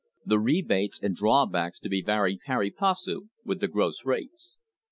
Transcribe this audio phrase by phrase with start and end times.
[0.25, 4.57] The rebates and draw backs to be varied pari passu with the gross rates."